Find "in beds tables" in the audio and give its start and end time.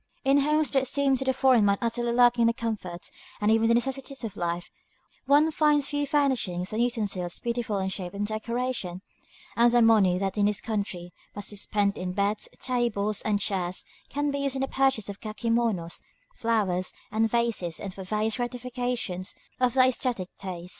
11.99-13.21